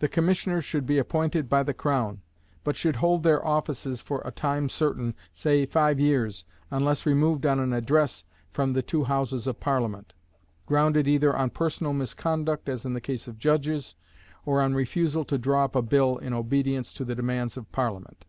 The 0.00 0.08
commissioners 0.08 0.66
should 0.66 0.84
be 0.84 0.98
appointed 0.98 1.48
by 1.48 1.62
the 1.62 1.72
crown, 1.72 2.20
but 2.62 2.76
should 2.76 2.96
hold 2.96 3.22
their 3.22 3.42
offices 3.42 4.02
for 4.02 4.20
a 4.22 4.30
time 4.30 4.68
certain, 4.68 5.14
say 5.32 5.64
five 5.64 5.98
years, 5.98 6.44
unless 6.70 7.06
removed 7.06 7.46
on 7.46 7.58
an 7.58 7.72
address 7.72 8.26
from 8.52 8.74
the 8.74 8.82
two 8.82 9.04
Houses 9.04 9.46
of 9.46 9.58
Parliament, 9.58 10.12
grounded 10.66 11.08
either 11.08 11.34
on 11.34 11.48
personal 11.48 11.94
misconduct 11.94 12.68
(as 12.68 12.84
in 12.84 12.92
the 12.92 13.00
case 13.00 13.26
of 13.26 13.38
judges), 13.38 13.94
or 14.44 14.60
on 14.60 14.74
refusal 14.74 15.24
to 15.24 15.38
draw 15.38 15.64
up 15.64 15.74
a 15.74 15.80
bill 15.80 16.18
in 16.18 16.34
obedience 16.34 16.92
to 16.92 17.02
the 17.06 17.14
demands 17.14 17.56
of 17.56 17.72
Parliament. 17.72 18.26